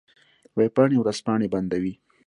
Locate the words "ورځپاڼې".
1.03-1.47